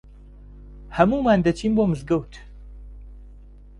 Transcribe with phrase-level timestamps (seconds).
[0.97, 2.33] هەموومان دەچین بۆ مزگەوت.